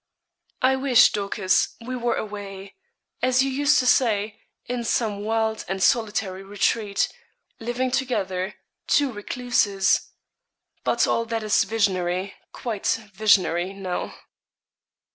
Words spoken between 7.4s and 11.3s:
living together two recluses but all